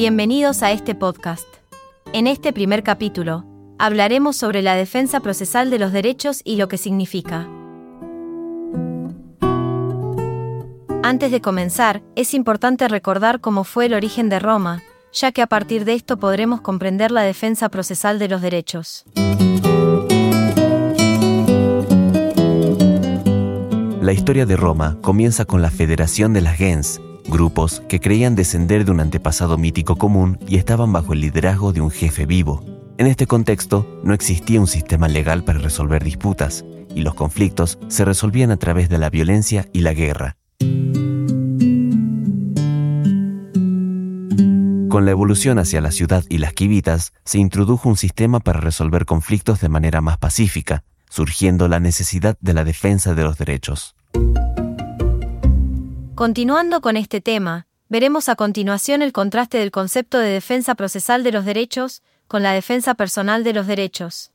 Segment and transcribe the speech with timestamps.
[0.00, 1.48] Bienvenidos a este podcast.
[2.12, 3.44] En este primer capítulo,
[3.80, 7.48] hablaremos sobre la defensa procesal de los derechos y lo que significa.
[11.02, 15.48] Antes de comenzar, es importante recordar cómo fue el origen de Roma, ya que a
[15.48, 19.04] partir de esto podremos comprender la defensa procesal de los derechos.
[24.00, 28.84] La historia de Roma comienza con la Federación de las Gens, grupos que creían descender
[28.84, 32.64] de un antepasado mítico común y estaban bajo el liderazgo de un jefe vivo.
[32.96, 38.04] En este contexto, no existía un sistema legal para resolver disputas, y los conflictos se
[38.04, 40.36] resolvían a través de la violencia y la guerra.
[44.88, 49.04] Con la evolución hacia la ciudad y las quivitas, se introdujo un sistema para resolver
[49.04, 53.94] conflictos de manera más pacífica, surgiendo la necesidad de la defensa de los derechos.
[56.18, 61.30] Continuando con este tema, veremos a continuación el contraste del concepto de defensa procesal de
[61.30, 64.32] los derechos con la defensa personal de los derechos.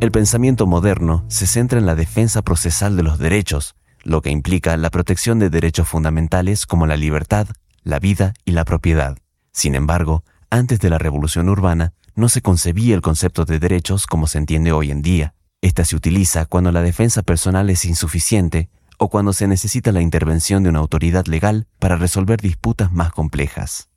[0.00, 4.76] El pensamiento moderno se centra en la defensa procesal de los derechos, lo que implica
[4.76, 7.46] la protección de derechos fundamentales como la libertad,
[7.84, 9.16] la vida y la propiedad.
[9.52, 14.26] Sin embargo, antes de la revolución urbana, no se concebía el concepto de derechos como
[14.26, 15.32] se entiende hoy en día.
[15.62, 18.68] Esta se utiliza cuando la defensa personal es insuficiente
[19.02, 23.88] o cuando se necesita la intervención de una autoridad legal para resolver disputas más complejas.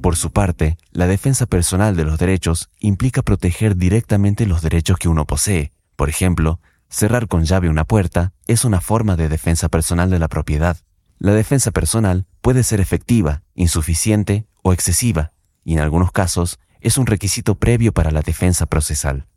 [0.00, 5.08] Por su parte, la defensa personal de los derechos implica proteger directamente los derechos que
[5.08, 5.70] uno posee.
[5.94, 6.58] Por ejemplo,
[6.88, 10.76] cerrar con llave una puerta es una forma de defensa personal de la propiedad.
[11.18, 17.06] La defensa personal puede ser efectiva, insuficiente o excesiva, y en algunos casos es un
[17.06, 19.28] requisito previo para la defensa procesal.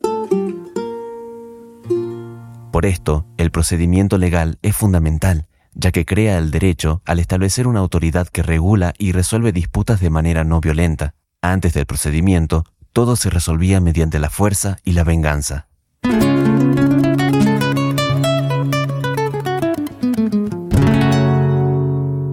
[2.78, 7.80] Por esto, el procedimiento legal es fundamental, ya que crea el derecho al establecer una
[7.80, 11.16] autoridad que regula y resuelve disputas de manera no violenta.
[11.42, 12.62] Antes del procedimiento,
[12.92, 15.66] todo se resolvía mediante la fuerza y la venganza.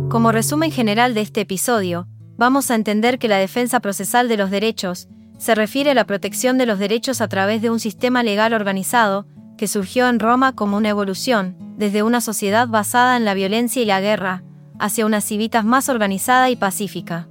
[0.09, 2.07] Como resumen general de este episodio,
[2.37, 5.07] vamos a entender que la defensa procesal de los derechos
[5.39, 9.25] se refiere a la protección de los derechos a través de un sistema legal organizado,
[9.57, 13.85] que surgió en Roma como una evolución, desde una sociedad basada en la violencia y
[13.85, 14.43] la guerra,
[14.79, 17.27] hacia una civitas más organizada y pacífica.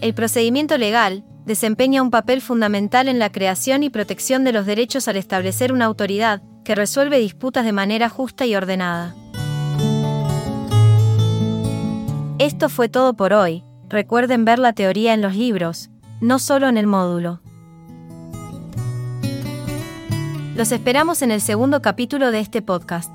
[0.00, 5.08] El procedimiento legal desempeña un papel fundamental en la creación y protección de los derechos
[5.08, 9.14] al establecer una autoridad que resuelve disputas de manera justa y ordenada.
[12.38, 13.64] Esto fue todo por hoy.
[13.88, 15.90] Recuerden ver la teoría en los libros,
[16.20, 17.40] no solo en el módulo.
[20.56, 23.10] Los esperamos en el segundo capítulo de este podcast.